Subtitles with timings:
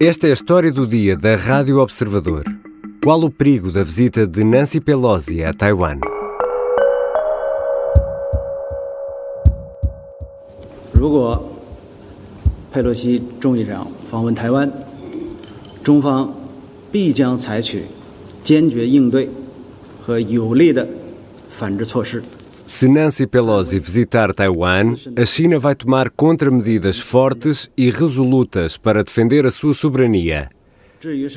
[0.00, 2.42] Esta é a história do dia da Rádio Observador.
[3.02, 6.00] Qual o perigo da visita de Nancy Pelosi a Taiwan?
[22.66, 29.44] Se Nancy Pelosi visitar Taiwan, a China vai tomar contramedidas fortes e resolutas para defender
[29.44, 30.48] a sua soberania.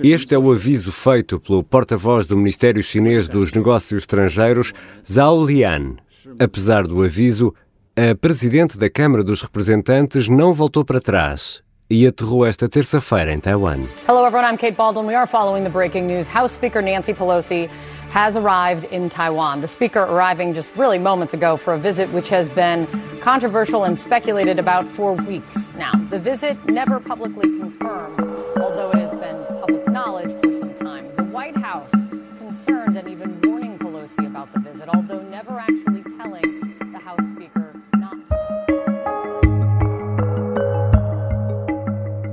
[0.02, 4.72] Este é o aviso feito pelo porta-voz do Ministério Chinês dos Negócios Estrangeiros,
[5.06, 5.98] Zhao Lian.
[6.40, 7.54] Apesar do aviso,
[7.94, 13.40] a presidente da Câmara dos Representantes não voltou para trás e aterrou esta terça-feira em
[13.40, 13.80] Taiwan.
[14.08, 15.06] Hello everyone, I'm Kate Baldwin.
[15.06, 16.28] We are following the breaking news.
[16.28, 17.70] House Speaker Nancy Pelosi
[18.10, 19.62] has arrived in Taiwan.
[19.62, 22.88] The Speaker arriving just really moments ago for a visit which has been
[23.22, 25.92] controversial and speculated about for weeks now.
[26.10, 28.20] The visit never publicly confirmed,
[28.58, 31.16] although it has been public knowledge for some time.
[31.18, 31.92] The White House
[32.38, 35.87] concerned and even warning Pelosi about the visit, although never actually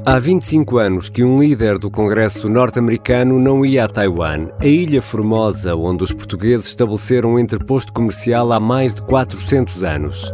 [0.07, 5.01] Há 25 anos que um líder do Congresso norte-americano não ia a Taiwan, a ilha
[5.01, 10.31] formosa onde os portugueses estabeleceram um interposto comercial há mais de 400 anos.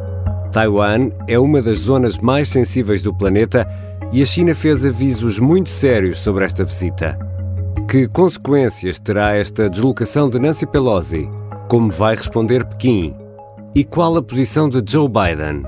[0.50, 3.64] Taiwan é uma das zonas mais sensíveis do planeta
[4.12, 7.16] e a China fez avisos muito sérios sobre esta visita.
[7.88, 11.30] Que consequências terá esta deslocação de Nancy Pelosi?
[11.68, 13.14] Como vai responder Pequim?
[13.72, 15.62] E qual a posição de Joe Biden?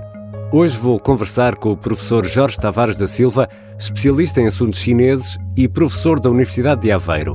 [0.55, 3.49] Hoje vou conversar com o professor Jorge Tavares da Silva,
[3.83, 7.35] especialista em assuntos chineses e professor da Universidade de Aveiro.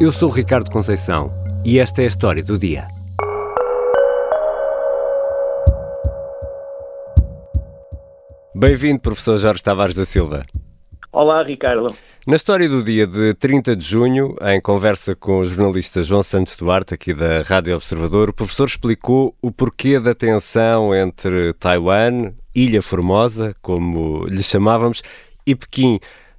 [0.00, 1.30] Eu sou Ricardo Conceição
[1.66, 2.88] e esta é a história do dia.
[8.54, 10.46] Bem-vindo, professor Jorge Tavares da Silva.
[11.12, 11.94] Olá, Ricardo.
[12.26, 16.56] Na história do dia de 30 de junho, em conversa com o jornalista João Santos
[16.56, 22.80] Duarte, aqui da Rádio Observador, o professor explicou o porquê da tensão entre Taiwan, Ilha
[22.80, 25.02] Formosa, como lhe chamávamos,
[25.46, 25.98] e Pequim.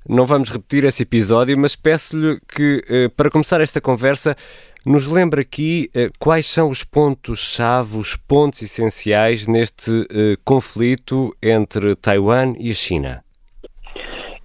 [0.10, 4.38] Não vamos repetir esse episódio, mas peço-lhe que, eh, para começar esta conversa,
[4.86, 11.94] nos lembre aqui eh, quais são os pontos-chave, os pontos essenciais neste eh, conflito entre
[11.98, 13.22] Taiwan e a China.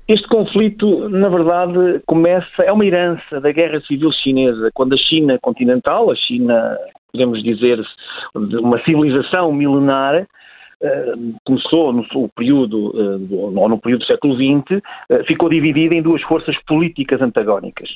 [0.09, 5.39] Este conflito, na verdade, começa, é uma herança da Guerra Civil Chinesa, quando a China
[5.41, 6.77] continental, a China,
[7.13, 7.81] podemos dizer,
[8.35, 10.27] uma civilização milenar,
[11.45, 12.05] começou no
[12.35, 17.21] período, eh, ou no período do século XX, eh, ficou dividida em duas forças políticas
[17.23, 17.89] antagónicas.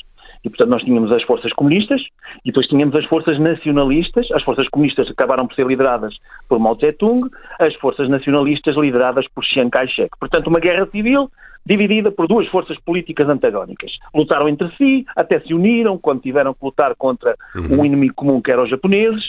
[0.45, 2.01] E, portanto, nós tínhamos as forças comunistas
[2.45, 4.31] e depois tínhamos as forças nacionalistas.
[4.31, 6.15] As forças comunistas acabaram por ser lideradas
[6.49, 10.11] por Mao Tse-tung, as forças nacionalistas lideradas por Chiang Kai-shek.
[10.21, 11.29] Portanto, uma guerra civil
[11.67, 13.91] dividida por duas forças políticas antagónicas.
[14.15, 18.53] Lutaram entre si, até se uniram quando tiveram que lutar contra um inimigo comum que
[18.53, 19.25] eram os japoneses.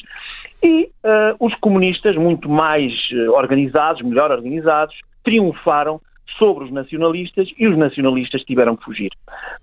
[0.63, 6.01] E eh, os comunistas, muito mais eh, organizados, melhor organizados, triunfaram
[6.37, 9.11] sobre os nacionalistas e os nacionalistas tiveram que fugir.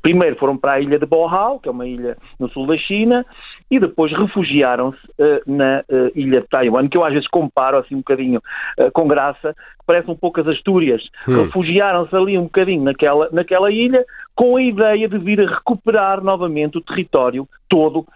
[0.03, 3.25] Primeiro foram para a ilha de Bohao, que é uma ilha no sul da China,
[3.71, 7.95] e depois refugiaram-se eh, na eh, ilha de Taiwan, que eu às vezes comparo assim
[7.95, 8.41] um bocadinho
[8.79, 11.03] eh, com graça, que parece um pouco as Astúrias.
[11.27, 14.05] Refugiaram-se ali um bocadinho naquela, naquela ilha
[14.35, 18.07] com a ideia de vir a recuperar novamente o território todo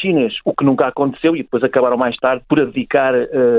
[0.00, 3.14] chinês, o que nunca aconteceu e depois acabaram mais tarde por abdicar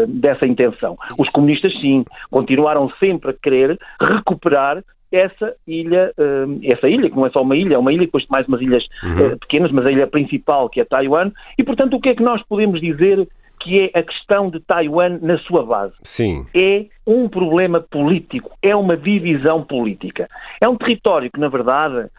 [0.09, 0.97] dessa intenção.
[1.17, 7.25] Os comunistas, sim, continuaram sempre a querer recuperar essa ilha, eh, essa ilha, que não
[7.25, 9.85] é só uma ilha, é uma ilha, depois de mais umas ilhas eh, pequenas, mas
[9.85, 13.27] a ilha principal, que é Taiwan, e portanto o que é que nós podemos dizer
[13.59, 15.93] que é a questão de Taiwan na sua base?
[16.03, 16.45] Sim.
[16.53, 20.27] é um problema político, é uma divisão política.
[20.59, 22.09] É um território que, na verdade,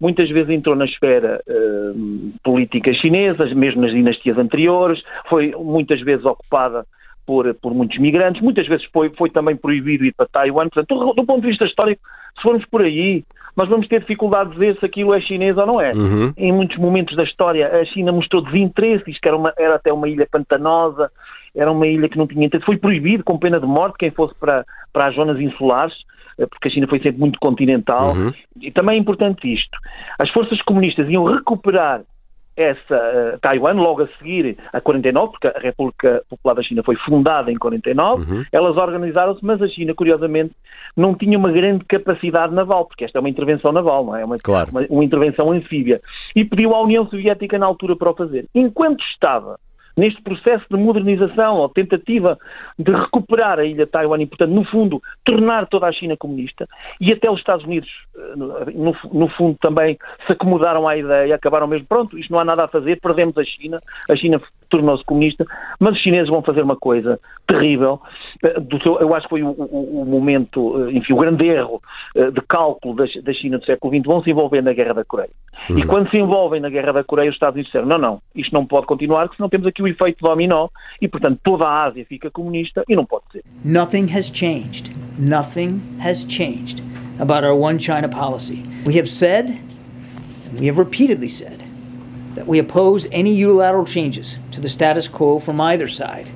[0.00, 1.92] muitas vezes entrou na esfera eh,
[2.42, 6.84] política chinesa, mesmo nas dinastias anteriores, foi muitas vezes ocupada
[7.28, 10.70] por, por muitos migrantes, muitas vezes foi, foi também proibido ir para Taiwan.
[10.70, 12.00] Portanto, do, do ponto de vista histórico,
[12.34, 13.22] se formos por aí,
[13.54, 15.92] nós vamos ter dificuldade de ver se aquilo é chinês ou não é.
[15.92, 16.32] Uhum.
[16.38, 19.92] Em muitos momentos da história, a China mostrou desinteresse, diz que era, uma, era até
[19.92, 21.10] uma ilha pantanosa,
[21.54, 22.64] era uma ilha que não tinha interesse.
[22.64, 25.94] Foi proibido, com pena de morte, quem fosse para, para as zonas insulares,
[26.38, 28.14] eh, porque a China foi sempre muito continental.
[28.58, 29.76] E também é importante isto.
[30.18, 32.00] As forças comunistas iam recuperar
[32.58, 36.96] essa eh, Taiwan logo a seguir a 49, porque a República Popular da China foi
[36.96, 40.52] fundada em 49, elas organizaram-se, mas a China, curiosamente,
[40.96, 44.24] não tinha uma grande capacidade naval, porque esta é uma intervenção naval, não é?
[44.24, 44.70] Uma, Claro.
[44.72, 46.00] uma, uma intervenção anfíbia.
[46.34, 48.46] E pediu à União Soviética na altura para o fazer.
[48.52, 49.58] Enquanto estava
[49.98, 52.38] neste processo de modernização ou tentativa
[52.78, 56.68] de recuperar a ilha de Taiwan e, portanto, no fundo, tornar toda a China comunista.
[57.00, 61.66] E até os Estados Unidos, eh, no, no fundo, também se acomodaram à ideia, acabaram
[61.66, 64.40] mesmo, pronto, isto não há nada a fazer, perdemos a China, a China
[64.70, 65.44] tornou-se comunista,
[65.80, 67.18] mas os chineses vão fazer uma coisa
[67.48, 68.00] terrível.
[68.44, 68.62] Eh,
[69.00, 71.82] eu acho que foi o, o, o momento, eh, enfim, o grande erro
[72.14, 75.30] de cálculo da, da China do século XX, vão se envolver na Guerra da Coreia.
[75.68, 75.78] Uhum.
[75.78, 78.52] E quando se envolvem na Guerra da Coreia, os Estados Unidos disseram, não, não, isto
[78.52, 80.70] não pode continuar, porque senão temos aqui o efeito dominó
[81.00, 83.44] e, portanto, toda a Ásia fica comunista e não pode ser.
[83.64, 84.90] Nothing has changed.
[85.18, 86.82] Nothing has changed
[87.18, 88.64] about our one China policy.
[88.84, 89.60] We have said,
[90.58, 91.62] we have repeatedly said,
[92.34, 96.30] that we oppose any unilateral changes to the status quo from either side.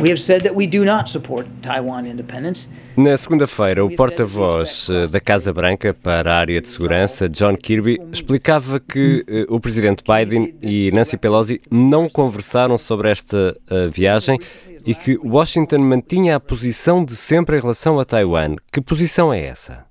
[0.00, 2.66] We have said that we do not support Taiwan independence.
[2.98, 7.98] Na segunda-feira, o porta-voz eh, da Casa Branca para a área de segurança, John Kirby,
[8.10, 14.38] explicava que uh, o presidente Biden e Nancy Pelosi não conversaram sobre esta uh, viagem
[14.86, 18.56] e que Washington mantinha a posição de sempre em relação a Taiwan.
[18.72, 19.84] Que posição é essa?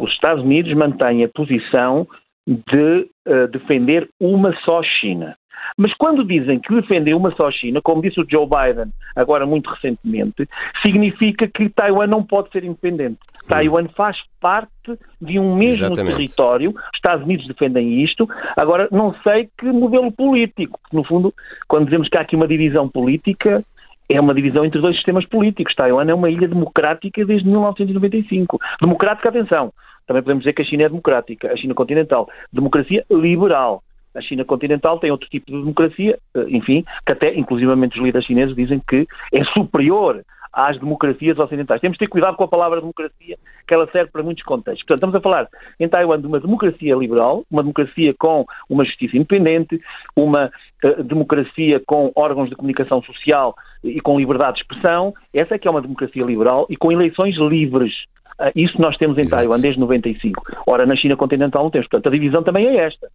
[0.00, 2.08] Os Estados Unidos mantêm a posição
[2.44, 5.36] de uh, defender uma só China.
[5.76, 9.70] Mas quando dizem que defendem uma só China, como disse o Joe Biden agora muito
[9.70, 10.48] recentemente,
[10.84, 13.18] significa que Taiwan não pode ser independente.
[13.44, 13.48] Hum.
[13.48, 16.16] Taiwan faz parte de um mesmo Exatamente.
[16.16, 16.70] território.
[16.70, 18.28] Os Estados Unidos defendem isto.
[18.56, 20.78] Agora, não sei que modelo político.
[20.92, 21.32] No fundo,
[21.68, 23.64] quando dizemos que há aqui uma divisão política,
[24.08, 25.74] é uma divisão entre dois sistemas políticos.
[25.74, 28.58] Taiwan é uma ilha democrática desde 1995.
[28.80, 29.72] Democrática, atenção.
[30.06, 32.28] Também podemos dizer que a China é democrática, a China continental.
[32.52, 33.82] Democracia liberal.
[34.16, 38.26] A China continental tem outro tipo de democracia, eh, enfim, que até, inclusivamente, os líderes
[38.26, 40.22] chineses dizem que é superior
[40.56, 41.82] às democracias ocidentais.
[41.82, 43.36] Temos de ter cuidado com a palavra democracia,
[43.68, 44.82] que ela serve para muitos contextos.
[44.86, 45.48] Portanto, estamos a falar
[45.78, 49.78] em Taiwan de uma democracia liberal, uma democracia com uma justiça independente,
[50.16, 50.50] uma
[50.82, 53.54] uh, democracia com órgãos de comunicação social
[53.84, 55.12] e com liberdade de expressão.
[55.34, 57.92] Essa é que é uma democracia liberal e com eleições livres.
[58.40, 59.42] Uh, isso nós temos em Exato.
[59.42, 60.42] Taiwan desde 95.
[60.66, 61.86] Ora, na China continental não temos.
[61.86, 63.08] Portanto, a divisão também é esta.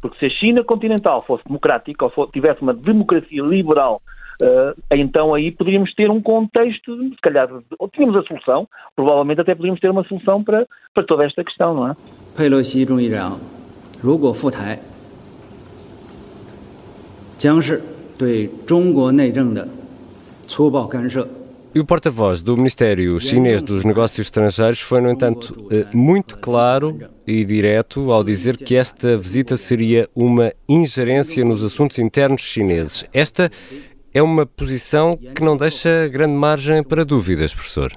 [0.00, 4.02] Porque se a China continental fosse democrática ou tivesse uma democracia liberal,
[4.42, 7.48] uh, então aí poderíamos ter um contexto, se calhar,
[7.78, 11.74] ou tínhamos a solução, provavelmente até poderíamos ter uma solução para, para toda esta questão,
[11.74, 11.96] não é?
[12.36, 13.38] Pelosi 众议长
[14.00, 14.78] 如果赴台，
[17.38, 17.82] 将是
[18.18, 19.66] 对中国内政的
[20.46, 21.26] 粗暴干涉。
[21.73, 26.99] E o porta-voz do Ministério Chinês dos Negócios Estrangeiros foi, no entanto, eh, muito claro
[27.25, 33.07] e direto ao dizer que esta visita seria uma ingerência nos assuntos internos chineses.
[33.13, 33.49] Esta
[34.13, 37.93] é uma posição que não deixa grande margem para dúvidas, professor.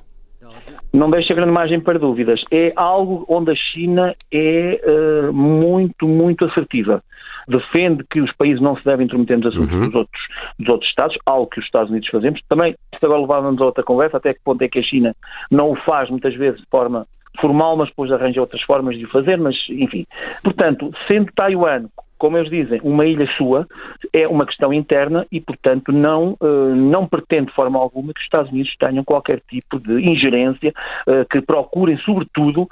[0.93, 2.41] Não deixa grande margem para dúvidas.
[2.53, 7.03] É algo onde a China é uh, muito, muito assertiva
[7.49, 9.87] defende que os países não se devem intrometer nos assuntos uhum.
[9.87, 10.23] dos, outros,
[10.59, 12.41] dos outros Estados, algo que os Estados Unidos fazemos.
[12.49, 15.15] Também, isto agora levávamos a outra conversa, até que ponto é que a China
[15.51, 17.07] não o faz muitas vezes de forma
[17.41, 20.07] formal, mas depois arranja outras formas de o fazer, mas enfim.
[20.43, 21.87] Portanto, sendo Taiwan
[22.25, 23.67] como eles dizem, uma ilha sua,
[24.11, 28.25] é uma questão interna e, portanto, não, uh, não pretende de forma alguma que os
[28.25, 30.73] Estados Unidos tenham qualquer tipo de ingerência,
[31.07, 32.67] uh, que procurem, sobretudo,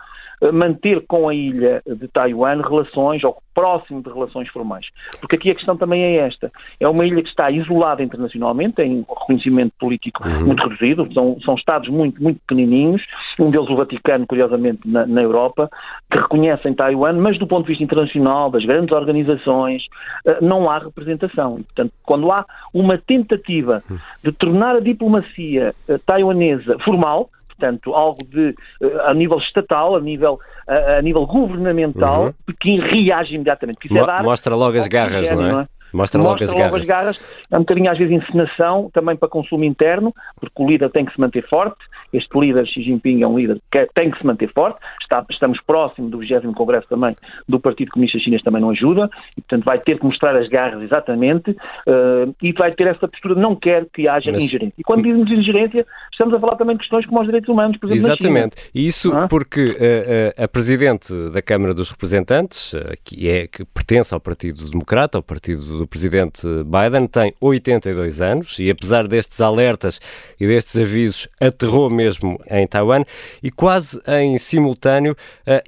[0.50, 4.86] manter com a ilha de Taiwan relações, ou próximo de relações formais.
[5.20, 6.50] Porque aqui a questão também é esta.
[6.80, 10.46] É uma ilha que está isolada internacionalmente, tem um reconhecimento político uhum.
[10.46, 13.02] muito reduzido, são, são Estados muito, muito pequenininhos,
[13.38, 15.70] um deles o Vaticano, curiosamente, na, na Europa,
[16.10, 19.82] que reconhecem Taiwan, mas do ponto de vista internacional, das grandes organizações,
[20.26, 21.58] eh, não há representação.
[21.58, 23.98] E, portanto, quando há uma tentativa uhum.
[24.24, 30.00] de tornar a diplomacia eh, taiwanesa formal, portanto, algo de eh, a nível estatal, a
[30.00, 32.32] nível, a, a nível governamental, uhum.
[32.46, 33.78] Pequim reage imediatamente.
[33.90, 35.52] É dar Mostra logo as garras, não é?
[35.52, 35.68] Não é?
[35.92, 36.80] Mostra, logo, Mostra as, logo garras.
[36.80, 37.20] as garras.
[37.50, 41.12] É um bocadinho às vezes encenação, também para consumo interno, porque o líder tem que
[41.12, 41.78] se manter forte.
[42.12, 44.78] Este líder, Xi Jinping, é um líder que tem que se manter forte.
[45.02, 47.16] Está, estamos próximo do 20 Congresso também
[47.48, 49.08] do Partido Comunista Chinês, também não ajuda.
[49.36, 53.34] E, portanto, vai ter que mostrar as garras exatamente uh, e vai ter essa postura.
[53.34, 54.44] Não quer que haja Mas...
[54.44, 54.74] ingerência.
[54.78, 57.90] E quando dizemos ingerência, estamos a falar também de questões como os direitos humanos, por
[57.90, 58.56] exemplo, Exatamente.
[58.74, 59.26] E isso ah?
[59.28, 64.68] porque uh, uh, a Presidente da Câmara dos Representantes, que, é, que pertence ao Partido
[64.70, 70.00] Democrata, ao partido do Presidente Biden, tem 82 anos e, apesar destes alertas
[70.38, 73.02] e destes avisos, aterrou mesmo em Taiwan,
[73.42, 75.16] e quase em simultâneo,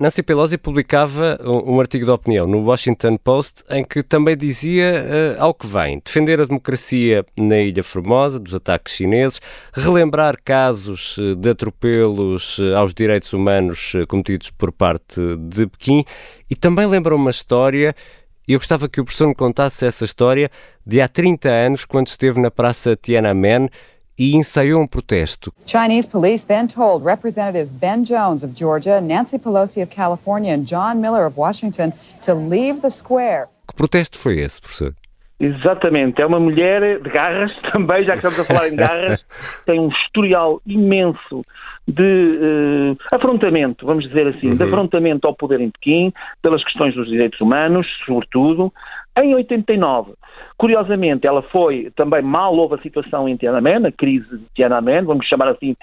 [0.00, 5.52] Nancy Pelosi publicava um, artigo de opinião no Washington Post em que também dizia ao
[5.52, 9.40] que vem defender a democracia na Ilha Formosa, dos ataques chineses,
[9.73, 16.04] relembrar casos eh, de atropelos eh, aos direitos humanos eh, cometidos por parte de Pequim.
[16.50, 17.94] E também lembra uma história
[18.47, 20.51] E eu gostava que o professor me contasse essa história
[20.87, 23.71] de há 30 anos, quando esteve na Praça Tiananmen
[24.19, 25.53] e ensaiou um protesto.
[25.67, 30.97] Chinese police then told Representatives Ben Jones of Georgia, Nancy Pelosi of California and John
[31.01, 31.93] Miller of Washington
[32.25, 33.49] to leave the square.
[33.67, 34.95] Que protesto foi esse, professor?
[35.41, 39.19] Exatamente, é uma mulher de garras também, já que estamos a falar em garras,
[39.67, 41.43] tem um historial imenso
[41.87, 44.57] de uh, afrontamento, vamos dizer assim, uhum.
[44.57, 48.73] de afrontamento ao poder em Pequim, pelas questões dos direitos humanos, sobretudo,
[49.16, 50.14] em 89,
[50.56, 55.26] curiosamente, ela foi também mal houve a situação em Tiananmen, a crise de Tiananmen, vamos
[55.26, 55.76] chamar assim,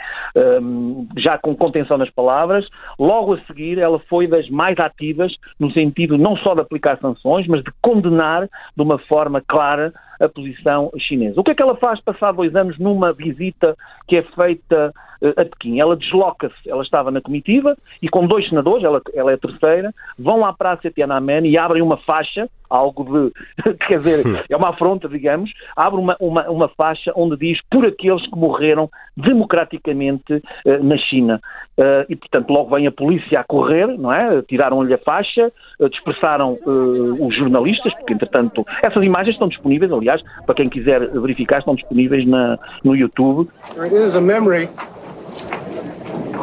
[0.62, 2.68] um, já com contenção nas palavras.
[3.00, 7.48] Logo a seguir, ela foi das mais ativas no sentido não só de aplicar sanções,
[7.48, 11.40] mas de condenar de uma forma clara a posição chinesa.
[11.40, 13.76] O que é que ela faz passar dois anos numa visita
[14.08, 15.80] que é feita uh, a Pequim?
[15.80, 19.92] Ela desloca-se, ela estava na comitiva e com dois senadores, ela, ela é a terceira,
[20.20, 25.08] vão à praça Tiananmen e abrem uma faixa algo de, quer dizer, é uma afronta,
[25.08, 30.98] digamos, abre uma, uma, uma faixa onde diz por aqueles que morreram democraticamente uh, na
[30.98, 31.42] China.
[31.78, 34.42] Uh, e, portanto, logo vem a polícia a correr, não é?
[34.44, 40.56] Tiraram-lhe a faixa, uh, dispersaram os jornalistas, porque, entretanto, essas imagens estão disponíveis, aliás, para
[40.56, 43.50] quem quiser verificar, estão disponíveis na, no YouTube.
[43.76, 44.70] There is a memory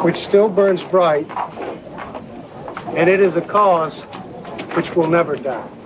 [0.03, 1.27] which still burns bright,
[2.97, 4.03] and it is a cause
[4.75, 5.78] which will never die.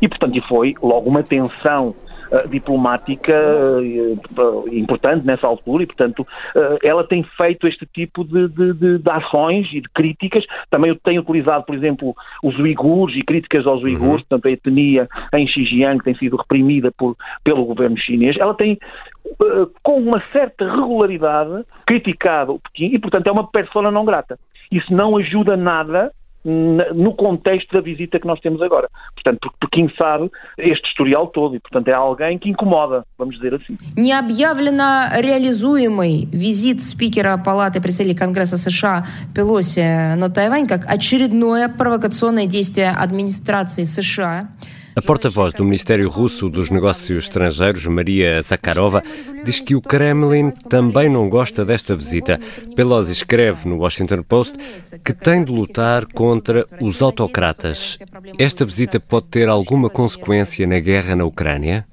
[0.00, 1.94] E, portanto, foi logo uma tensão
[2.30, 6.24] Uh, diplomática uh, importante nessa altura e, portanto,
[6.80, 10.44] ela tem feito este tipo de, de, de, de, ações e de críticas.
[10.70, 14.28] Também tem utilizado, por exemplo, os uigures e críticas aos uigures, uhum.
[14.28, 18.36] portanto, a etnia em Xinjiang que tem sido reprimida por, pelo governo chinês.
[18.38, 18.78] Ela tem,
[19.82, 24.38] com uma certa regularidade, criticado o Pequim e, portanto, é uma persona não grata.
[24.70, 26.12] Isso não ajuda nada
[26.44, 28.88] no contexto da visita que nós temos agora.
[29.14, 33.54] Portanto, porque Pequim sabe este historial todo и, portanto, é alguém que incomoда, vamos dizer
[33.54, 33.76] assim.
[33.96, 39.04] Не объявлено реализуемый визит спикера Палаты представителей Конгресса США
[39.34, 44.48] Пелоси на Тайвань как очередное провокационное действие администрации США.
[44.96, 49.02] A porta-voz do Ministério Russo dos Negócios Estrangeiros, Maria Zakharova,
[49.44, 52.40] diz que o Kremlin também não gosta desta visita.
[52.74, 54.56] Pelosi escreve no Washington Post
[55.04, 57.98] que tem de lutar contra os autocratas.
[58.38, 61.86] Esta visita pode ter alguma consequência na guerra na Ucrânia?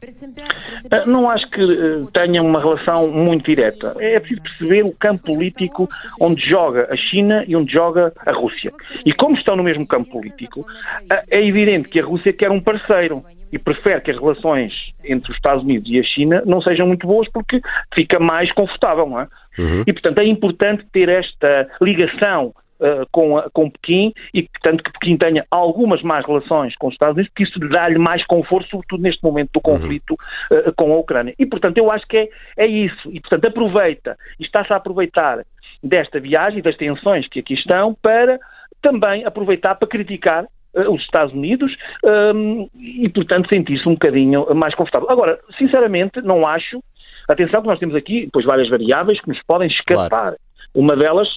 [0.92, 3.94] Ah, não acho que eh, tenha uma relação muito direta.
[4.00, 5.88] É preciso perceber o campo político
[6.20, 8.72] onde joga a China e onde joga a Rússia.
[9.06, 10.66] E como estão no mesmo campo político,
[11.10, 15.32] ah, é evidente que a Rússia quer um parceiro e prefere que as relações entre
[15.32, 17.62] os Estados Unidos e a China não sejam muito boas porque
[17.94, 19.28] fica mais confortável, não é?
[19.58, 19.84] Uhum.
[19.88, 24.92] E, portanto, é importante ter esta ligação Uh, com, a, com Pequim e tanto que
[24.92, 29.02] Pequim tenha algumas más relações com os Estados Unidos, porque isso dá-lhe mais conforto, sobretudo
[29.02, 29.80] neste momento do uhum.
[29.80, 31.34] conflito uh, com a Ucrânia.
[31.40, 33.10] E, portanto, eu acho que é, é isso.
[33.12, 35.44] E, portanto, aproveita, e está-se a aproveitar
[35.82, 38.40] desta viagem e das tensões que aqui estão para
[38.82, 44.76] também aproveitar para criticar uh, os Estados Unidos um, e, portanto, sentir-se um bocadinho mais
[44.76, 45.10] confortável.
[45.10, 46.80] Agora, sinceramente, não acho.
[47.28, 50.10] Atenção que nós temos aqui, depois, várias variáveis que nos podem escapar.
[50.10, 50.36] Claro.
[50.78, 51.28] Uma delas,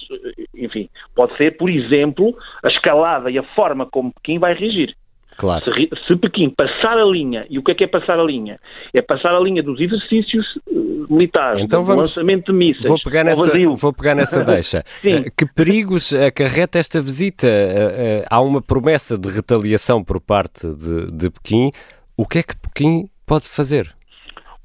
[0.55, 4.95] enfim, pode ser, por exemplo, a escalada e a forma como Pequim vai reagir.
[5.35, 5.65] Claro.
[5.65, 8.59] Se, se, Pequim passar a linha, e o que é que é passar a linha?
[8.93, 12.87] É passar a linha dos exercícios uh, militares, então do lançamento de mísseis.
[12.87, 14.83] Vou pegar nessa, vou pegar nessa deixa.
[15.03, 17.47] Uh, que perigos acarreta esta visita?
[17.47, 21.71] Uh, há uma promessa de retaliação por parte de, de Pequim.
[22.15, 23.91] O que é que Pequim pode fazer?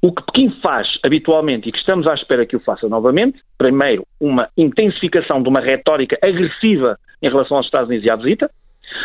[0.01, 4.05] O que Pequim faz habitualmente e que estamos à espera que o faça novamente, primeiro,
[4.19, 8.51] uma intensificação de uma retórica agressiva em relação aos Estados Unidos e à visita.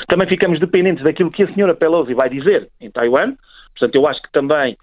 [0.06, 3.34] Também ficamos dependentes daquilo que a senhora Pelosi vai dizer em Taiwan.
[3.72, 4.76] Portanto, eu acho que também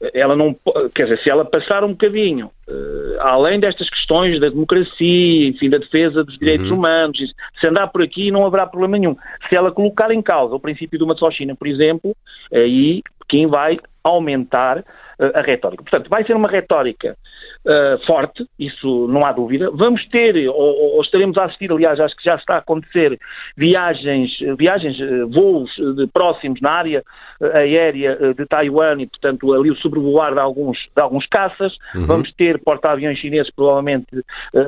[0.00, 0.54] eh, ela não
[0.94, 5.78] quer dizer, se ela passar um bocadinho uh, além destas questões da democracia, enfim, da
[5.78, 6.78] defesa dos direitos uhum.
[6.78, 7.18] humanos,
[7.60, 9.16] se andar por aqui não haverá problema nenhum.
[9.48, 12.14] Se ela colocar em causa o princípio de uma só China, por exemplo,
[12.52, 14.84] aí quem vai aumentar
[15.18, 15.82] a retórica.
[15.82, 17.16] Portanto, vai ser uma retórica
[17.64, 19.70] uh, forte, isso não há dúvida.
[19.72, 23.18] Vamos ter, ou, ou, estaremos a assistir, aliás, acho que já está a acontecer,
[23.56, 27.02] viagens, viagens eh, voos de próximos na área
[27.40, 31.74] eh, aérea de Taiwan e, portanto, ali o sobrevoar de alguns, de alguns caças.
[31.94, 32.06] Uhum.
[32.06, 34.06] Vamos ter porta-aviões chineses, provavelmente,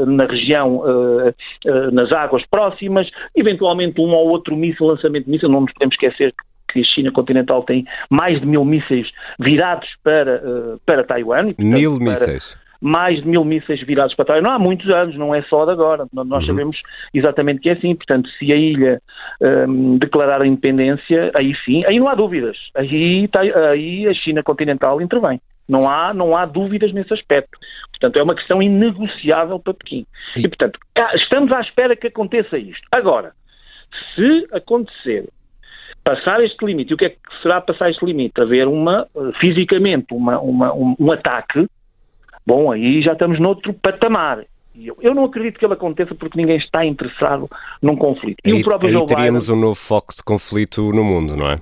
[0.06, 0.82] na região,
[1.92, 3.08] nas águas próximas.
[3.34, 5.48] Eventualmente, um ou outro míssil, lançamento de míssil.
[5.48, 9.08] Não nos podemos esquecer que que a China continental tem mais de mil mísseis
[9.38, 11.50] virados para, uh, para Taiwan.
[11.50, 12.68] E, portanto, mil para, mísseis?
[12.80, 14.42] mais de mil mísseis virados para trás.
[14.42, 16.06] Não há muitos anos, não é só de agora.
[16.12, 16.46] Nós uhum.
[16.46, 16.80] sabemos
[17.12, 17.94] exatamente que é assim.
[17.94, 19.00] Portanto, se a ilha
[19.40, 22.56] um, declarar a independência, aí sim, aí não há dúvidas.
[22.74, 25.40] Aí, tá, aí a China continental intervém.
[25.68, 27.58] Não há, não há dúvidas nesse aspecto.
[27.90, 30.06] Portanto, é uma questão inegociável para Pequim.
[30.36, 30.78] E portanto,
[31.16, 32.86] estamos à espera que aconteça isto.
[32.90, 33.32] Agora,
[34.14, 35.28] se acontecer
[36.08, 38.40] passar este limite, e o que é que será passar este limite?
[38.40, 39.06] Haver uma,
[39.38, 41.66] fisicamente, uma, uma, um, um ataque,
[42.46, 44.42] bom, aí já estamos noutro patamar.
[44.74, 47.50] Eu, eu não acredito que ele aconteça porque ninguém está interessado
[47.82, 48.38] num conflito.
[48.42, 51.36] E aí, o próprio aí Joe teríamos Biden, um novo foco de conflito no mundo,
[51.36, 51.60] não é?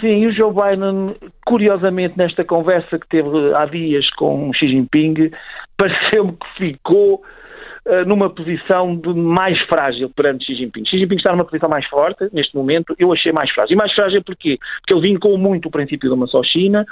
[0.00, 1.14] Sim, o Joe Biden,
[1.46, 5.30] curiosamente, nesta conversa que teve há dias com Xi Jinping,
[5.78, 7.37] pareceu-me que ficou eh,
[8.06, 10.84] numa posição de mais frágil perante Xi Jinping.
[10.84, 13.74] Xi Jinping está numa posição mais forte neste momento, eu achei mais frágil.
[13.74, 14.58] E mais frágil porquê?
[14.80, 16.84] Porque ele vincou muito o princípio de uma só China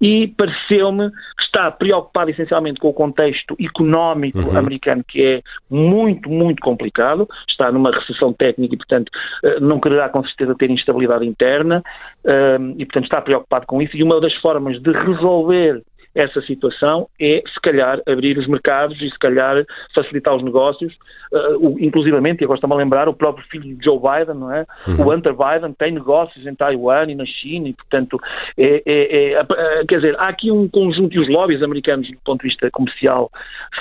[0.00, 1.10] e pareceu-me
[1.52, 4.56] está preocupado essencialmente com o contexto económico uhum.
[4.56, 9.12] americano, que é muito, muito complicado, está numa recessão técnica e, portanto,
[9.44, 11.82] eh, não quererá com certeza ter instabilidade interna
[12.24, 13.94] eh, e, portanto, está preocupado com isso.
[13.96, 15.82] E uma das formas de resolver
[16.14, 19.64] essa situação é, se calhar, abrir os mercados e, se calhar,
[19.94, 20.92] facilitar os negócios,
[21.32, 24.66] uh, inclusivamente, e agora está-me a lembrar, o próprio filho de Joe Biden, não é?
[24.86, 25.06] Uhum.
[25.06, 28.18] O Hunter Biden tem negócios em Taiwan e na China e, portanto,
[28.58, 29.44] é, é, é,
[29.86, 33.30] quer dizer, há aqui um conjunto, e os lobbies americanos, do ponto de vista comercial,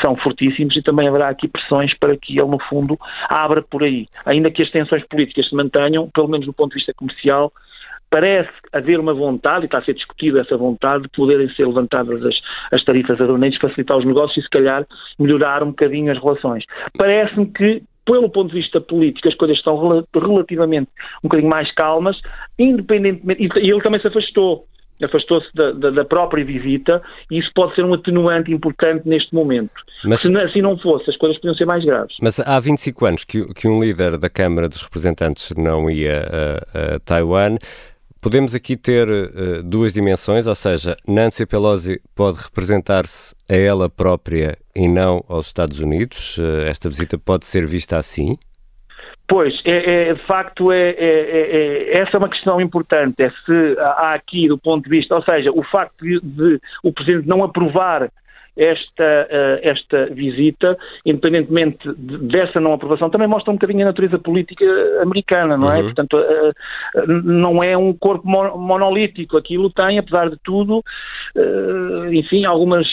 [0.01, 2.97] são fortíssimos e também haverá aqui pressões para que ele, no fundo,
[3.29, 4.05] abra por aí.
[4.25, 7.51] Ainda que as tensões políticas se mantenham, pelo menos do ponto de vista comercial,
[8.12, 12.24] parece haver uma vontade, e está a ser discutida essa vontade, de poderem ser levantadas
[12.24, 12.36] as,
[12.72, 14.86] as tarifas aduaneiras, facilitar os negócios e, se calhar,
[15.18, 16.65] melhorar um bocadinho as relações.
[16.98, 20.89] Parece-me que pelo ponto de vista político, as coisas estão relativamente
[21.24, 22.18] um bocadinho mais calmas,
[22.58, 23.41] independentemente.
[23.60, 24.65] E ele também se afastou.
[25.03, 27.01] Afastou-se da, da, da, própria visita
[27.32, 29.72] e isso pode ser um atenuante importante neste momento.
[30.03, 32.15] Mas, se não, assim não fosse, as coisas podiam ser mais graves.
[32.22, 36.96] Mas há 25 anos que, que um líder da Câmara dos Representantes não ia a,
[36.96, 37.56] a Taiwan.
[38.21, 44.55] Podemos aqui ter uh, duas dimensões, ou seja, Nancy Pelosi pode representar-se a ela própria
[44.75, 46.37] e não aos Estados Unidos.
[46.37, 48.37] Uh, esta visita pode ser vista assim?
[49.27, 53.23] Pois, é, é de facto, é, é, é, essa é uma questão importante.
[53.23, 56.93] É se há aqui, do ponto de vista, ou seja, o facto de, de o
[56.93, 58.12] Presidente não aprovar
[58.62, 64.65] esta, uh, esta visita, independentemente dessa não aprovação, também mostra um bocadinho a natureza política
[65.02, 65.78] americana, não é?
[65.78, 65.86] Uhum.
[65.86, 69.36] Portanto, uh, não é um corpo monolítico.
[69.36, 70.84] Aquilo tem, apesar de tudo,
[71.36, 72.88] uh, enfim, algumas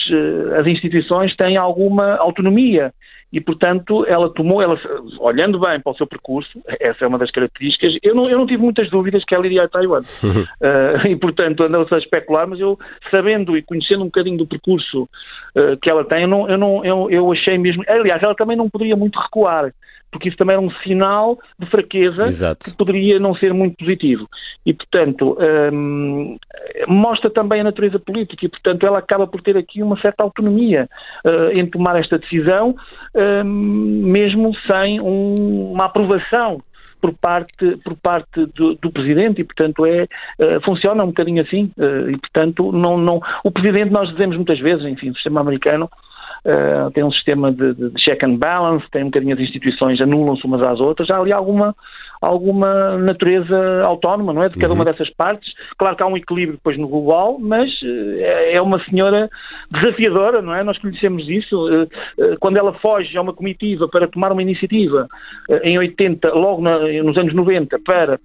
[0.59, 2.91] as instituições têm alguma autonomia
[3.31, 4.79] e, portanto, ela tomou, ela,
[5.19, 8.47] olhando bem para o seu percurso, essa é uma das características, eu não, eu não
[8.47, 10.01] tive muitas dúvidas que ela iria a Taiwan.
[10.01, 12.77] uh, e, portanto, andou-se a especular, mas eu,
[13.11, 16.85] sabendo e conhecendo um bocadinho do percurso uh, que ela tem, eu, não, eu, não,
[16.85, 17.83] eu, eu achei mesmo.
[17.87, 19.71] Aliás, ela também não poderia muito recuar
[20.11, 22.65] porque isso também era um sinal de fraqueza Exato.
[22.65, 24.27] que poderia não ser muito positivo.
[24.65, 25.37] E, portanto,
[25.71, 26.37] um,
[26.87, 30.89] mostra também a natureza política e, portanto, ela acaba por ter aqui uma certa autonomia
[31.25, 32.75] uh, em tomar esta decisão,
[33.15, 36.61] um, mesmo sem um, uma aprovação
[37.01, 41.71] por parte, por parte do, do, Presidente e, portanto, é, uh, funciona um bocadinho assim
[41.77, 45.89] uh, e, portanto, não, não, o Presidente, nós dizemos muitas vezes, enfim, o sistema americano
[46.45, 50.45] uh, tem um sistema de, de, check and balance, tem um bocadinho as instituições anulam-se
[50.45, 51.75] umas às outras, há ali alguma
[52.21, 54.49] alguma natureza autónoma, não é?
[54.49, 54.91] De cada uma uhum.
[54.91, 55.53] dessas partes.
[55.77, 59.29] Claro que há um equilíbrio depois no global, mas eh, é uma senhora
[59.71, 60.63] desafiadora, não é?
[60.63, 61.69] Nós conhecemos isso.
[61.69, 61.87] Eh,
[62.19, 65.07] eh, quando ela foge a uma comitiva para tomar uma iniciativa
[65.63, 68.19] em 80, logo na, nos anos 90, para,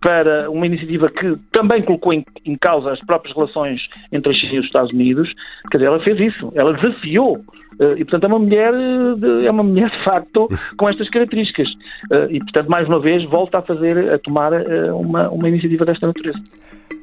[0.00, 3.80] para uma iniciativa que também colocou em, em causa as próprias relações
[4.12, 5.32] entre a China e os Estados Unidos,
[5.70, 6.52] quer dizer, ela fez isso.
[6.54, 7.42] Ela desafiou
[7.96, 8.72] e, portanto, é uma mulher,
[9.16, 11.68] de, é uma mulher de facto com estas características.
[12.10, 15.84] Eh, e, portanto, mais uma vez, volta a fazer, a tomar eh, uma, uma iniciativa
[15.84, 16.38] desta natureza.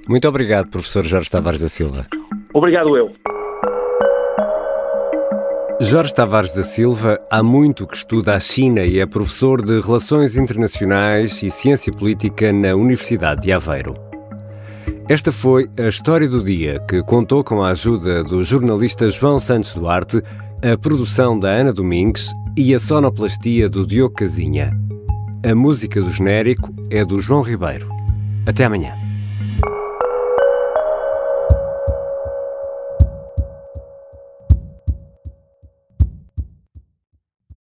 [0.07, 2.05] Muito obrigado, professor Jorge Tavares da Silva.
[2.53, 3.11] Obrigado eu.
[5.81, 10.37] Jorge Tavares da Silva há muito que estuda a China e é professor de Relações
[10.37, 13.93] Internacionais e Ciência Política na Universidade de Aveiro.
[15.09, 19.73] Esta foi a história do dia que contou com a ajuda do jornalista João Santos
[19.73, 20.21] Duarte
[20.63, 24.71] a produção da Ana Domingues e a sonoplastia do Diogo Casinha.
[25.43, 27.87] A música do genérico é do João Ribeiro.
[28.45, 29.04] Até amanhã.